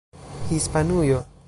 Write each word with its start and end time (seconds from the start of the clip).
Hispanujo 0.49 1.29